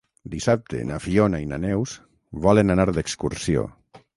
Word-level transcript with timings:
Dissabte 0.35 0.79
na 0.91 0.97
Fiona 1.03 1.43
i 1.45 1.45
na 1.53 1.59
Neus 1.67 1.93
volen 2.47 2.77
anar 2.77 2.89
d'excursió. 2.99 3.69